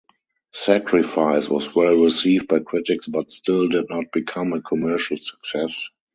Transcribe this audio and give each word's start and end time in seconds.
"Sacrifice" 0.55 1.47
was 1.47 1.75
well 1.75 1.93
received 1.95 2.47
by 2.47 2.57
critics 2.57 3.05
but 3.07 3.29
still 3.31 3.67
did 3.67 3.85
not 3.91 4.05
become 4.11 4.51
a 4.51 4.59
commercial 4.59 5.17
success. 5.17 5.89